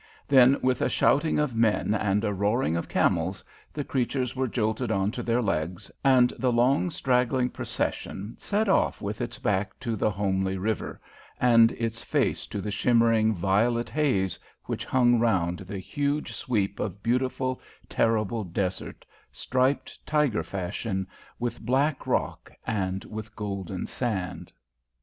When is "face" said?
12.01-12.47